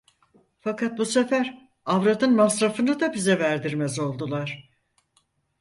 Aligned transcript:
Fakat 0.59 0.97
bu 0.97 1.05
sefer 1.05 1.69
avradın 1.85 2.35
masrafını 2.35 2.99
da 2.99 3.13
bize 3.13 3.39
verdirmez 3.39 3.99
oldular. 3.99 4.69